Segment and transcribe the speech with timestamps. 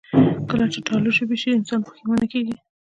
[0.49, 2.55] کله چې تالو ژبې شي، انسان پښېمانه کېږي